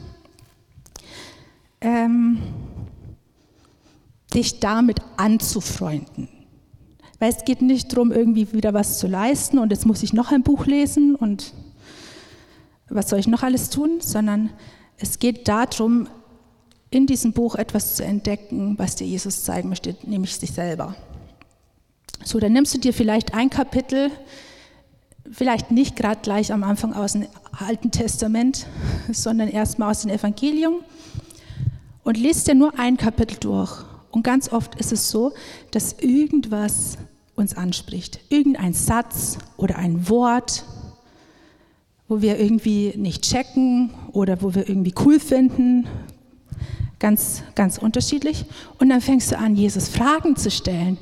Ähm, 1.80 2.38
dich 4.34 4.60
damit 4.60 5.00
anzufreunden. 5.16 6.28
Weil 7.18 7.32
es 7.32 7.44
geht 7.44 7.62
nicht 7.62 7.92
darum, 7.92 8.12
irgendwie 8.12 8.52
wieder 8.52 8.74
was 8.74 8.98
zu 8.98 9.06
leisten 9.06 9.58
und 9.58 9.70
jetzt 9.70 9.86
muss 9.86 10.02
ich 10.02 10.12
noch 10.12 10.30
ein 10.30 10.42
Buch 10.42 10.66
lesen 10.66 11.14
und 11.14 11.52
was 12.88 13.08
soll 13.08 13.18
ich 13.18 13.26
noch 13.26 13.42
alles 13.42 13.70
tun, 13.70 14.00
sondern 14.00 14.50
es 14.98 15.18
geht 15.18 15.48
darum, 15.48 16.08
in 16.90 17.06
diesem 17.06 17.32
Buch 17.32 17.54
etwas 17.54 17.96
zu 17.96 18.04
entdecken, 18.04 18.78
was 18.78 18.96
dir 18.96 19.06
Jesus 19.06 19.44
zeigen 19.44 19.68
möchte, 19.68 19.96
nämlich 20.04 20.34
sich 20.36 20.52
selber. 20.52 20.94
So, 22.24 22.40
dann 22.40 22.52
nimmst 22.52 22.74
du 22.74 22.78
dir 22.78 22.92
vielleicht 22.92 23.34
ein 23.34 23.50
Kapitel, 23.50 24.10
vielleicht 25.30 25.70
nicht 25.70 25.96
gerade 25.96 26.20
gleich 26.22 26.52
am 26.52 26.64
Anfang 26.64 26.94
aus 26.94 27.12
dem 27.12 27.26
Alten 27.52 27.90
Testament, 27.90 28.66
sondern 29.12 29.48
erstmal 29.48 29.90
aus 29.90 30.02
dem 30.02 30.10
Evangelium 30.10 30.76
und 32.04 32.16
liest 32.16 32.48
dir 32.48 32.54
nur 32.54 32.78
ein 32.78 32.96
Kapitel 32.96 33.36
durch. 33.38 33.84
Und 34.10 34.22
ganz 34.22 34.50
oft 34.50 34.74
ist 34.76 34.92
es 34.92 35.10
so, 35.10 35.32
dass 35.70 35.92
irgendwas 36.00 36.96
uns 37.36 37.56
anspricht. 37.56 38.20
Irgendein 38.30 38.72
Satz 38.72 39.38
oder 39.56 39.76
ein 39.76 40.08
Wort 40.08 40.64
wo 42.08 42.22
wir 42.22 42.40
irgendwie 42.40 42.94
nicht 42.96 43.22
checken 43.22 43.90
oder 44.12 44.40
wo 44.42 44.54
wir 44.54 44.68
irgendwie 44.68 44.94
cool 45.04 45.20
finden. 45.20 45.86
Ganz, 46.98 47.42
ganz 47.54 47.78
unterschiedlich. 47.78 48.46
Und 48.78 48.88
dann 48.88 49.00
fängst 49.00 49.30
du 49.30 49.38
an, 49.38 49.54
Jesus 49.54 49.88
Fragen 49.88 50.34
zu 50.36 50.50
stellen. 50.50 50.98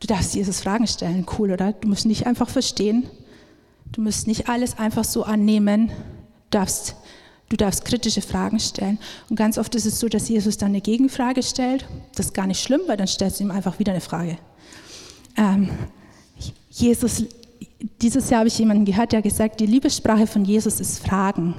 Du 0.00 0.06
darfst 0.08 0.34
Jesus 0.34 0.60
Fragen 0.60 0.86
stellen, 0.86 1.26
cool, 1.38 1.52
oder? 1.52 1.72
Du 1.74 1.86
musst 1.86 2.06
nicht 2.06 2.26
einfach 2.26 2.48
verstehen. 2.48 3.06
Du 3.92 4.00
musst 4.00 4.26
nicht 4.26 4.48
alles 4.48 4.78
einfach 4.78 5.04
so 5.04 5.22
annehmen. 5.22 5.88
Du 6.50 6.58
darfst, 6.58 6.96
du 7.50 7.56
darfst 7.56 7.84
kritische 7.84 8.22
Fragen 8.22 8.58
stellen. 8.58 8.98
Und 9.28 9.36
ganz 9.36 9.58
oft 9.58 9.74
ist 9.74 9.86
es 9.86 10.00
so, 10.00 10.08
dass 10.08 10.28
Jesus 10.28 10.56
dann 10.56 10.70
eine 10.70 10.80
Gegenfrage 10.80 11.42
stellt. 11.42 11.86
Das 12.16 12.26
ist 12.26 12.34
gar 12.34 12.46
nicht 12.46 12.60
schlimm, 12.60 12.80
weil 12.86 12.96
dann 12.96 13.06
stellst 13.06 13.38
du 13.38 13.44
ihm 13.44 13.50
einfach 13.50 13.78
wieder 13.78 13.92
eine 13.92 14.00
Frage. 14.00 14.38
Ähm, 15.36 15.68
Jesus 16.70 17.26
dieses 18.02 18.30
Jahr 18.30 18.40
habe 18.40 18.48
ich 18.48 18.58
jemanden 18.58 18.84
gehört, 18.84 19.12
der 19.12 19.22
gesagt, 19.22 19.60
die 19.60 19.66
Liebessprache 19.66 20.26
von 20.26 20.44
Jesus 20.44 20.80
ist 20.80 21.06
Fragen. 21.06 21.54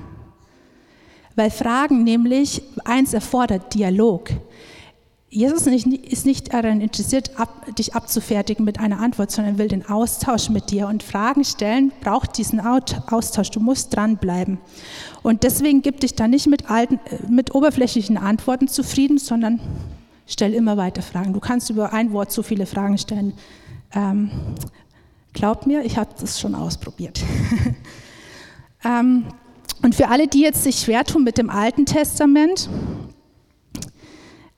Weil 1.35 1.49
Fragen 1.49 2.03
nämlich, 2.03 2.61
eins 2.85 3.13
erfordert 3.13 3.73
Dialog. 3.73 4.29
Jesus 5.29 5.65
ist 5.65 6.25
nicht 6.27 6.53
daran 6.53 6.79
interessiert, 6.79 7.31
dich 7.79 7.95
abzufertigen 7.95 8.63
mit 8.63 8.79
einer 8.79 8.99
Antwort, 8.99 9.31
sondern 9.31 9.57
will 9.57 9.67
den 9.67 9.89
Austausch 9.89 10.49
mit 10.49 10.69
dir. 10.69 10.87
Und 10.87 11.01
Fragen 11.01 11.43
stellen 11.43 11.91
braucht 12.01 12.37
diesen 12.37 12.59
Austausch. 12.59 13.49
Du 13.49 13.59
musst 13.59 13.95
dranbleiben. 13.95 14.59
Und 15.23 15.41
deswegen 15.41 15.81
gib 15.81 16.01
dich 16.01 16.13
da 16.13 16.27
nicht 16.27 16.45
mit, 16.45 16.69
alten, 16.69 16.99
mit 17.27 17.55
oberflächlichen 17.55 18.17
Antworten 18.17 18.67
zufrieden, 18.67 19.17
sondern 19.17 19.59
stell 20.27 20.53
immer 20.53 20.77
weiter 20.77 21.01
Fragen. 21.01 21.33
Du 21.33 21.39
kannst 21.39 21.71
über 21.71 21.93
ein 21.93 22.13
Wort 22.13 22.31
so 22.31 22.43
viele 22.43 22.67
Fragen 22.67 22.99
stellen, 22.99 23.33
ähm, 23.95 24.29
Glaubt 25.33 25.67
mir, 25.67 25.83
ich 25.83 25.97
habe 25.97 26.11
das 26.19 26.39
schon 26.39 26.55
ausprobiert. 26.55 27.21
ähm, 28.85 29.25
und 29.81 29.95
für 29.95 30.07
alle, 30.07 30.27
die 30.27 30.41
jetzt 30.41 30.63
sich 30.63 30.77
schwer 30.77 31.03
tun 31.03 31.23
mit 31.23 31.37
dem 31.37 31.49
Alten 31.49 31.85
Testament, 31.85 32.69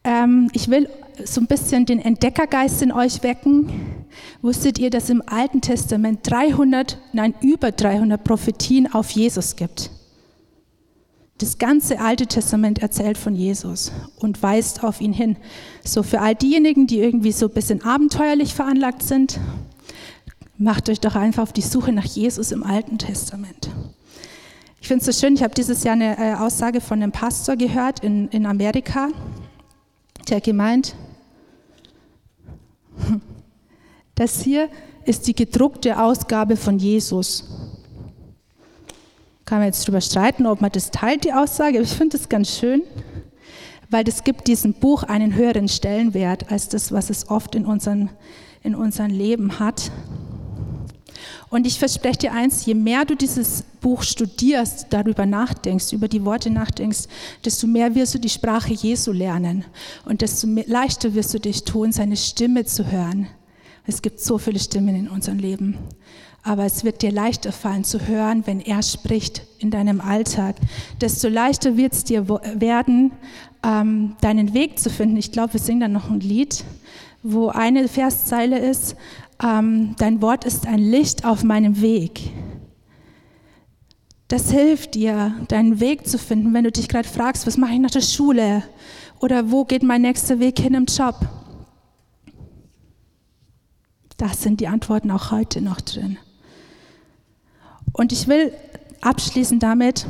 ähm, 0.03 0.49
ich 0.53 0.69
will 0.69 0.89
so 1.23 1.41
ein 1.41 1.47
bisschen 1.47 1.85
den 1.85 1.99
Entdeckergeist 1.99 2.81
in 2.81 2.91
euch 2.91 3.23
wecken. 3.23 3.69
Wusstet 4.41 4.77
ihr, 4.77 4.89
dass 4.89 5.09
im 5.09 5.23
Alten 5.25 5.61
Testament 5.61 6.19
300, 6.23 6.99
nein, 7.13 7.33
über 7.41 7.71
300 7.71 8.23
Prophetien 8.23 8.93
auf 8.93 9.09
Jesus 9.11 9.55
gibt? 9.55 9.91
Das 11.37 11.57
ganze 11.57 11.99
Alte 11.99 12.27
Testament 12.27 12.79
erzählt 12.79 13.17
von 13.17 13.35
Jesus 13.35 13.91
und 14.19 14.41
weist 14.41 14.83
auf 14.83 15.01
ihn 15.01 15.11
hin. 15.11 15.37
So 15.83 16.01
für 16.01 16.21
all 16.21 16.35
diejenigen, 16.35 16.87
die 16.87 16.99
irgendwie 16.99 17.33
so 17.33 17.47
ein 17.47 17.53
bisschen 17.53 17.83
abenteuerlich 17.83 18.53
veranlagt 18.53 19.03
sind, 19.03 19.39
macht 20.57 20.89
euch 20.89 20.99
doch 20.99 21.15
einfach 21.15 21.43
auf 21.43 21.53
die 21.53 21.61
Suche 21.61 21.91
nach 21.91 22.05
Jesus 22.05 22.51
im 22.51 22.63
Alten 22.63 22.97
Testament. 22.97 23.69
Ich 24.79 24.87
finde 24.87 25.03
es 25.03 25.05
so 25.05 25.19
schön, 25.19 25.35
ich 25.35 25.43
habe 25.43 25.53
dieses 25.53 25.83
Jahr 25.83 25.93
eine 25.93 26.17
äh, 26.17 26.35
Aussage 26.35 26.79
von 26.79 27.01
einem 27.01 27.11
Pastor 27.11 27.55
gehört 27.55 28.01
in, 28.01 28.27
in 28.29 28.45
Amerika, 28.45 29.09
der 30.29 30.41
gemeint, 30.41 30.95
das 34.15 34.41
hier 34.41 34.69
ist 35.05 35.27
die 35.27 35.35
gedruckte 35.35 35.99
Ausgabe 36.01 36.55
von 36.55 36.79
Jesus. 36.79 37.45
Kann 39.43 39.59
man 39.59 39.67
jetzt 39.67 39.83
darüber 39.83 40.01
streiten, 40.01 40.47
ob 40.47 40.61
man 40.61 40.71
das 40.71 40.89
teilt, 40.89 41.23
die 41.23 41.33
Aussage, 41.33 41.77
aber 41.77 41.85
ich 41.85 41.93
finde 41.93 42.17
das 42.17 42.29
ganz 42.29 42.55
schön, 42.55 42.81
weil 43.89 44.03
das 44.03 44.23
gibt 44.23 44.47
diesem 44.47 44.73
Buch 44.73 45.03
einen 45.03 45.35
höheren 45.35 45.67
Stellenwert 45.67 46.51
als 46.51 46.69
das, 46.69 46.91
was 46.91 47.09
es 47.09 47.29
oft 47.29 47.53
in 47.55 47.65
unserem 47.65 48.09
in 48.65 48.73
unserem 48.73 49.11
Leben 49.11 49.59
hat. 49.59 49.74
Und 51.55 51.65
ich 51.65 51.79
verspreche 51.79 52.17
dir 52.17 52.33
eins, 52.33 52.65
je 52.65 52.73
mehr 52.73 53.05
du 53.05 53.15
dieses 53.15 53.63
Buch 53.79 54.03
studierst, 54.03 54.87
darüber 54.89 55.25
nachdenkst, 55.25 55.93
über 55.93 56.09
die 56.09 56.25
Worte 56.25 56.49
nachdenkst, 56.49 57.05
desto 57.45 57.65
mehr 57.65 57.95
wirst 57.95 58.13
du 58.13 58.19
die 58.19 58.27
Sprache 58.27 58.73
Jesu 58.73 59.13
lernen 59.13 59.63
und 60.03 60.19
desto 60.19 60.47
leichter 60.67 61.13
wirst 61.13 61.33
du 61.33 61.39
dich 61.39 61.63
tun, 61.63 61.93
seine 61.93 62.17
Stimme 62.17 62.65
zu 62.65 62.91
hören. 62.91 63.27
Es 63.87 64.01
gibt 64.01 64.19
so 64.19 64.37
viele 64.37 64.59
Stimmen 64.59 64.97
in 64.97 65.07
unserem 65.07 65.39
Leben. 65.39 65.77
Aber 66.43 66.65
es 66.65 66.83
wird 66.83 67.01
dir 67.01 67.13
leichter 67.13 67.53
fallen 67.53 67.85
zu 67.85 68.05
hören, 68.05 68.45
wenn 68.45 68.59
er 68.59 68.83
spricht 68.83 69.43
in 69.57 69.71
deinem 69.71 70.01
Alltag. 70.01 70.57
Desto 70.99 71.29
leichter 71.29 71.77
wird 71.77 71.93
es 71.93 72.03
dir 72.03 72.27
werden, 72.27 73.13
ähm, 73.63 74.17
deinen 74.19 74.53
Weg 74.53 74.77
zu 74.77 74.89
finden. 74.89 75.15
Ich 75.15 75.31
glaube, 75.31 75.53
wir 75.53 75.61
singen 75.61 75.79
dann 75.79 75.93
noch 75.93 76.09
ein 76.09 76.19
Lied, 76.19 76.65
wo 77.23 77.47
eine 77.47 77.87
Verszeile 77.87 78.59
ist, 78.59 78.97
ähm, 79.43 79.95
dein 79.97 80.21
Wort 80.21 80.45
ist 80.45 80.67
ein 80.67 80.79
Licht 80.79 81.25
auf 81.25 81.43
meinem 81.43 81.81
Weg. 81.81 82.31
Das 84.27 84.51
hilft 84.51 84.95
dir, 84.95 85.35
deinen 85.47 85.79
Weg 85.79 86.07
zu 86.07 86.17
finden, 86.17 86.53
wenn 86.53 86.63
du 86.63 86.71
dich 86.71 86.87
gerade 86.87 87.07
fragst, 87.07 87.45
was 87.45 87.57
mache 87.57 87.73
ich 87.73 87.79
nach 87.79 87.91
der 87.91 88.01
Schule 88.01 88.63
oder 89.19 89.51
wo 89.51 89.65
geht 89.65 89.83
mein 89.83 90.01
nächster 90.01 90.39
Weg 90.39 90.59
hin 90.59 90.73
im 90.73 90.85
Job. 90.85 91.15
Das 94.17 94.41
sind 94.41 94.61
die 94.61 94.67
Antworten 94.67 95.11
auch 95.11 95.31
heute 95.31 95.61
noch 95.61 95.81
drin. 95.81 96.17
Und 97.91 98.11
ich 98.11 98.27
will 98.27 98.53
abschließen 99.01 99.59
damit, 99.59 100.07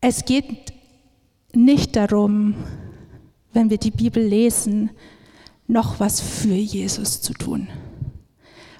es 0.00 0.24
geht 0.24 0.72
nicht 1.54 1.96
darum, 1.96 2.54
wenn 3.52 3.70
wir 3.70 3.78
die 3.78 3.90
Bibel 3.90 4.22
lesen, 4.22 4.90
noch 5.66 6.00
was 6.00 6.20
für 6.20 6.54
Jesus 6.54 7.20
zu 7.20 7.32
tun, 7.32 7.68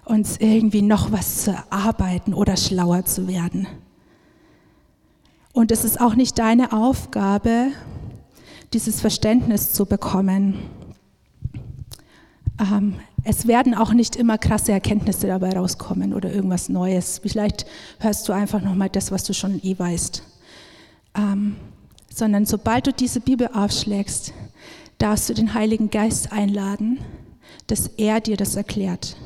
uns 0.04 0.36
irgendwie 0.38 0.82
noch 0.82 1.12
was 1.12 1.44
zu 1.44 1.50
erarbeiten 1.52 2.34
oder 2.34 2.56
schlauer 2.56 3.04
zu 3.04 3.28
werden. 3.28 3.66
Und 5.52 5.72
es 5.72 5.84
ist 5.84 6.00
auch 6.00 6.14
nicht 6.14 6.38
deine 6.38 6.72
Aufgabe, 6.72 7.68
dieses 8.72 9.00
Verständnis 9.00 9.72
zu 9.72 9.86
bekommen. 9.86 10.54
Ähm, 12.60 12.96
es 13.24 13.46
werden 13.46 13.74
auch 13.74 13.92
nicht 13.92 14.16
immer 14.16 14.38
krasse 14.38 14.72
Erkenntnisse 14.72 15.26
dabei 15.26 15.56
rauskommen 15.56 16.14
oder 16.14 16.32
irgendwas 16.32 16.68
Neues. 16.68 17.18
Vielleicht 17.18 17.66
hörst 17.98 18.28
du 18.28 18.32
einfach 18.32 18.60
nochmal 18.60 18.90
das, 18.90 19.10
was 19.10 19.24
du 19.24 19.32
schon 19.32 19.60
eh 19.64 19.78
weißt. 19.78 20.22
Ähm, 21.16 21.56
sondern 22.14 22.46
sobald 22.46 22.86
du 22.86 22.92
diese 22.92 23.20
Bibel 23.20 23.48
aufschlägst, 23.52 24.32
darfst 24.98 25.28
du 25.28 25.34
den 25.34 25.54
Heiligen 25.54 25.90
Geist 25.90 26.32
einladen, 26.32 27.00
dass 27.66 27.88
er 27.96 28.20
dir 28.20 28.36
das 28.36 28.56
erklärt. 28.56 29.16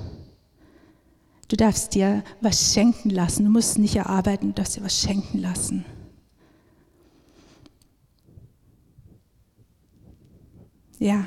Du 1.49 1.57
darfst 1.57 1.95
dir 1.95 2.23
was 2.41 2.73
schenken 2.73 3.11
lassen. 3.11 3.45
Du 3.45 3.51
musst 3.51 3.79
nicht 3.79 3.97
erarbeiten, 3.97 4.49
du 4.49 4.55
darfst 4.55 4.77
dir 4.77 4.85
was 4.85 5.01
schenken 5.01 5.39
lassen. 5.39 5.85
Ja. 11.01 11.27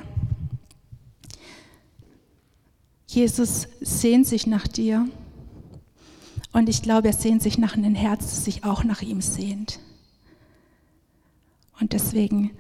Jesus 3.07 3.67
sehnt 3.81 4.25
sich 4.27 4.47
nach 4.47 4.67
dir. 4.67 5.09
Und 6.53 6.69
ich 6.69 6.83
glaube, 6.83 7.09
er 7.09 7.13
sehnt 7.13 7.43
sich 7.43 7.57
nach 7.57 7.75
einem 7.75 7.95
Herz, 7.95 8.21
das 8.21 8.45
sich 8.45 8.63
auch 8.63 8.83
nach 8.83 9.01
ihm 9.01 9.21
sehnt. 9.21 9.79
Und 11.81 11.93
deswegen 11.93 12.51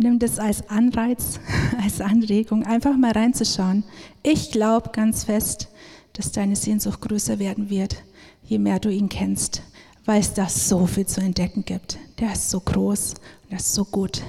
nimm 0.00 0.18
das 0.18 0.38
als 0.38 0.68
Anreiz, 0.68 1.38
als 1.82 2.00
Anregung, 2.00 2.64
einfach 2.64 2.96
mal 2.96 3.12
reinzuschauen. 3.12 3.84
Ich 4.22 4.50
glaube 4.50 4.90
ganz 4.92 5.24
fest, 5.24 5.68
dass 6.14 6.32
deine 6.32 6.56
Sehnsucht 6.56 7.00
größer 7.00 7.38
werden 7.38 7.70
wird, 7.70 8.02
je 8.44 8.58
mehr 8.58 8.80
du 8.80 8.90
ihn 8.90 9.08
kennst, 9.08 9.62
weil 10.04 10.20
es 10.20 10.34
da 10.34 10.48
so 10.48 10.86
viel 10.86 11.06
zu 11.06 11.20
entdecken 11.20 11.64
gibt. 11.64 11.98
Der 12.18 12.32
ist 12.32 12.50
so 12.50 12.60
groß 12.60 13.14
und 13.14 13.50
der 13.50 13.58
ist 13.58 13.74
so 13.74 13.84
gut. 13.84 14.22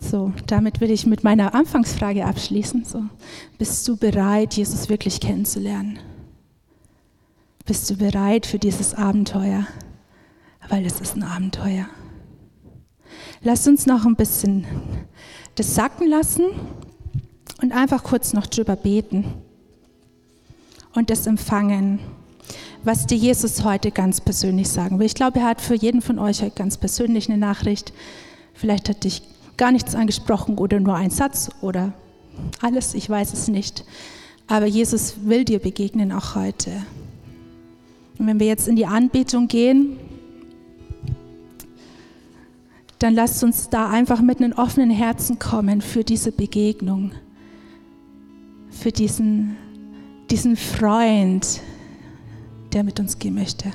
So, 0.00 0.32
damit 0.46 0.80
will 0.80 0.90
ich 0.90 1.06
mit 1.06 1.24
meiner 1.24 1.54
Anfangsfrage 1.54 2.24
abschließen. 2.24 2.84
So, 2.84 3.04
bist 3.58 3.86
du 3.86 3.96
bereit, 3.96 4.54
Jesus 4.54 4.88
wirklich 4.88 5.20
kennenzulernen? 5.20 5.98
Bist 7.66 7.90
du 7.90 7.96
bereit 7.96 8.46
für 8.46 8.58
dieses 8.58 8.94
Abenteuer? 8.94 9.66
Weil 10.68 10.86
es 10.86 11.00
ist 11.00 11.16
ein 11.16 11.22
Abenteuer. 11.22 11.86
Lass 13.42 13.66
uns 13.66 13.86
noch 13.86 14.04
ein 14.04 14.16
bisschen 14.16 14.66
das 15.54 15.74
sacken 15.74 16.08
lassen 16.08 16.44
und 17.62 17.72
einfach 17.72 18.04
kurz 18.04 18.34
noch 18.34 18.46
drüber 18.46 18.76
beten 18.76 19.24
und 20.94 21.08
das 21.08 21.26
empfangen, 21.26 22.00
was 22.84 23.06
dir 23.06 23.16
Jesus 23.16 23.64
heute 23.64 23.92
ganz 23.92 24.20
persönlich 24.20 24.68
sagen 24.68 24.98
will. 24.98 25.06
Ich 25.06 25.14
glaube, 25.14 25.40
er 25.40 25.46
hat 25.46 25.62
für 25.62 25.74
jeden 25.74 26.02
von 26.02 26.18
euch 26.18 26.42
heute 26.42 26.54
ganz 26.54 26.76
persönlich 26.76 27.30
eine 27.30 27.38
Nachricht. 27.38 27.94
Vielleicht 28.52 28.90
hat 28.90 29.04
dich 29.04 29.22
gar 29.56 29.72
nichts 29.72 29.94
angesprochen 29.94 30.58
oder 30.58 30.78
nur 30.78 30.96
ein 30.96 31.10
Satz 31.10 31.48
oder 31.62 31.94
alles, 32.60 32.92
ich 32.92 33.08
weiß 33.08 33.32
es 33.32 33.48
nicht. 33.48 33.86
Aber 34.48 34.66
Jesus 34.66 35.14
will 35.24 35.46
dir 35.46 35.60
begegnen 35.60 36.12
auch 36.12 36.34
heute. 36.34 36.72
Und 38.18 38.26
wenn 38.26 38.38
wir 38.38 38.48
jetzt 38.48 38.68
in 38.68 38.76
die 38.76 38.86
Anbetung 38.86 39.48
gehen, 39.48 39.98
dann 43.00 43.14
lasst 43.14 43.42
uns 43.42 43.70
da 43.70 43.88
einfach 43.88 44.20
mit 44.20 44.40
einem 44.40 44.52
offenen 44.52 44.90
Herzen 44.90 45.38
kommen 45.38 45.80
für 45.80 46.04
diese 46.04 46.32
Begegnung, 46.32 47.12
für 48.68 48.92
diesen, 48.92 49.56
diesen 50.30 50.54
Freund, 50.54 51.60
der 52.74 52.84
mit 52.84 53.00
uns 53.00 53.18
gehen 53.18 53.34
möchte. 53.34 53.72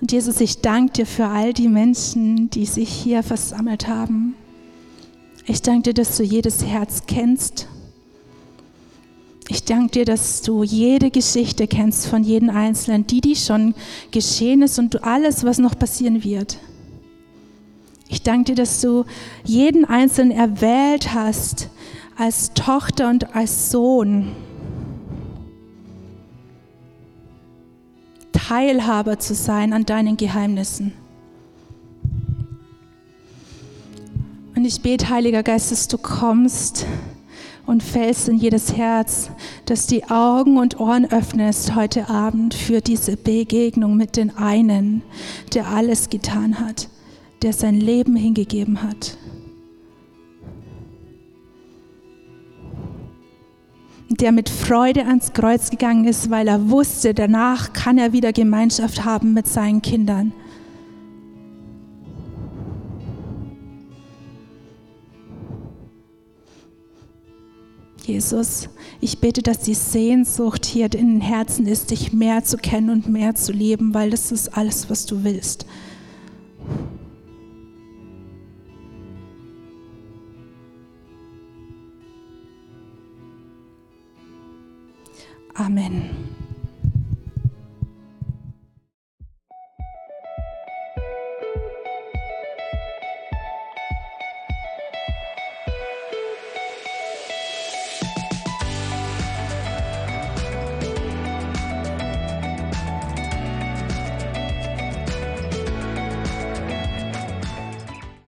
Und 0.00 0.10
Jesus, 0.10 0.40
ich 0.40 0.60
danke 0.60 0.92
dir 0.92 1.06
für 1.06 1.26
all 1.26 1.52
die 1.52 1.68
Menschen, 1.68 2.50
die 2.50 2.66
sich 2.66 2.90
hier 2.90 3.22
versammelt 3.22 3.86
haben. 3.86 4.34
Ich 5.46 5.62
danke 5.62 5.84
dir, 5.84 5.94
dass 5.94 6.16
du 6.16 6.24
jedes 6.24 6.64
Herz 6.64 7.04
kennst. 7.06 7.68
Ich 9.56 9.64
danke 9.64 9.92
dir, 9.92 10.04
dass 10.04 10.42
du 10.42 10.64
jede 10.64 11.10
Geschichte 11.10 11.66
kennst 11.66 12.08
von 12.08 12.22
jedem 12.22 12.50
Einzelnen, 12.50 13.06
die, 13.06 13.22
die 13.22 13.34
schon 13.34 13.74
geschehen 14.10 14.60
ist 14.60 14.78
und 14.78 15.02
alles, 15.02 15.44
was 15.44 15.56
noch 15.56 15.78
passieren 15.78 16.22
wird. 16.24 16.58
Ich 18.06 18.22
danke 18.22 18.52
dir, 18.52 18.54
dass 18.54 18.82
du 18.82 19.06
jeden 19.44 19.86
Einzelnen 19.86 20.30
erwählt 20.36 21.14
hast 21.14 21.70
als 22.18 22.52
Tochter 22.52 23.08
und 23.08 23.34
als 23.34 23.70
Sohn. 23.70 24.32
Teilhaber 28.32 29.18
zu 29.18 29.34
sein 29.34 29.72
an 29.72 29.86
deinen 29.86 30.18
Geheimnissen. 30.18 30.92
Und 34.54 34.66
ich 34.66 34.82
bete, 34.82 35.08
Heiliger 35.08 35.42
Geist, 35.42 35.72
dass 35.72 35.88
du 35.88 35.96
kommst 35.96 36.84
und 37.66 37.82
fällst 37.82 38.28
in 38.28 38.36
jedes 38.36 38.76
Herz, 38.76 39.30
dass 39.64 39.86
die 39.86 40.04
Augen 40.04 40.56
und 40.56 40.78
Ohren 40.80 41.10
öffnest 41.10 41.74
heute 41.74 42.08
Abend 42.08 42.54
für 42.54 42.80
diese 42.80 43.16
Begegnung 43.16 43.96
mit 43.96 44.16
den 44.16 44.36
einen, 44.36 45.02
der 45.54 45.66
alles 45.66 46.08
getan 46.08 46.60
hat, 46.60 46.88
der 47.42 47.52
sein 47.52 47.74
Leben 47.74 48.16
hingegeben 48.16 48.82
hat. 48.82 49.18
der 54.08 54.32
mit 54.32 54.48
Freude 54.48 55.04
ans 55.06 55.32
Kreuz 55.32 55.68
gegangen 55.68 56.06
ist, 56.06 56.30
weil 56.30 56.48
er 56.48 56.70
wusste, 56.70 57.12
danach 57.12 57.72
kann 57.72 57.98
er 57.98 58.12
wieder 58.12 58.32
Gemeinschaft 58.32 59.04
haben 59.04 59.32
mit 59.32 59.46
seinen 59.46 59.82
Kindern. 59.82 60.32
Jesus, 68.06 68.68
ich 69.00 69.18
bete, 69.18 69.42
dass 69.42 69.58
die 69.58 69.74
Sehnsucht 69.74 70.64
hier 70.64 70.84
in 70.94 71.18
den 71.18 71.20
Herzen 71.20 71.66
ist, 71.66 71.90
dich 71.90 72.12
mehr 72.12 72.44
zu 72.44 72.56
kennen 72.56 72.90
und 72.90 73.08
mehr 73.08 73.34
zu 73.34 73.50
leben, 73.50 73.94
weil 73.94 74.10
das 74.10 74.30
ist 74.30 74.56
alles, 74.56 74.88
was 74.88 75.06
du 75.06 75.24
willst. 75.24 75.66
Amen. 85.54 86.15